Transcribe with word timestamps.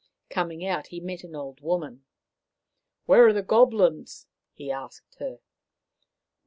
Coming 0.31 0.65
out, 0.65 0.87
he 0.87 0.99
met 0.99 1.23
an 1.23 1.35
old 1.35 1.61
woman." 1.61 2.05
Where 3.05 3.27
are 3.27 3.33
the 3.33 3.43
Goblins?" 3.43 4.25
he 4.55 4.71
asked 4.71 5.17
her. 5.19 5.37